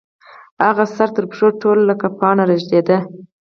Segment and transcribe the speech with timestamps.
[0.65, 2.97] هغه سر تر پښو ټوله لکه پاڼه رېږدېده.